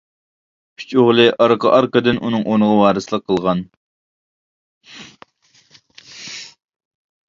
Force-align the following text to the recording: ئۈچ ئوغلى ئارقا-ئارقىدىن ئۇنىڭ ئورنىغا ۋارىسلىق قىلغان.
ئۈچ 0.79 0.95
ئوغلى 1.01 1.25
ئارقا-ئارقىدىن 1.43 2.21
ئۇنىڭ 2.23 2.47
ئورنىغا 2.49 2.79
ۋارىسلىق 2.81 3.29
قىلغان. 3.29 3.63